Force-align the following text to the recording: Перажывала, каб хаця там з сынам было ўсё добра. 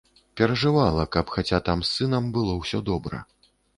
Перажывала, 0.39 1.03
каб 1.15 1.29
хаця 1.35 1.59
там 1.67 1.83
з 1.87 1.91
сынам 1.97 2.23
было 2.39 2.57
ўсё 2.63 2.83
добра. 2.89 3.21